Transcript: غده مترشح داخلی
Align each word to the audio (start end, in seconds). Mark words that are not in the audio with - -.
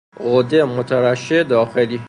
غده 0.19 0.63
مترشح 0.65 1.41
داخلی 1.43 1.97